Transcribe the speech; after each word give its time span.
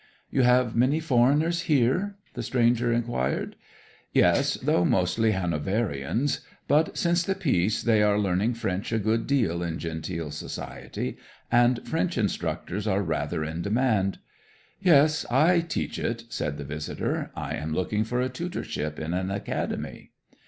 '"You 0.31 0.41
have 0.41 0.75
many 0.75 0.99
foreigners 0.99 1.61
here?" 1.69 2.15
the 2.33 2.41
stranger 2.41 2.91
inquired. 2.91 3.55
'"Yes, 4.13 4.55
though 4.55 4.83
mostly 4.83 5.29
Hanoverians. 5.33 6.39
But 6.67 6.97
since 6.97 7.21
the 7.21 7.35
peace 7.35 7.83
they 7.83 8.01
are 8.01 8.17
learning 8.17 8.55
French 8.55 8.91
a 8.91 8.97
good 8.97 9.27
deal 9.27 9.61
in 9.61 9.77
genteel 9.77 10.31
society, 10.31 11.17
and 11.51 11.87
French 11.87 12.17
instructors 12.17 12.87
are 12.87 13.03
rather 13.03 13.43
in 13.43 13.61
demand." 13.61 14.17
'"Yes, 14.81 15.23
I 15.29 15.59
teach 15.59 15.99
it," 15.99 16.23
said 16.29 16.57
the 16.57 16.65
visitor. 16.65 17.29
"I 17.35 17.53
am 17.57 17.75
looking 17.75 18.03
for 18.03 18.21
a 18.21 18.27
tutorship 18.27 18.97
in 18.97 19.13
an 19.13 19.29
academy." 19.29 20.13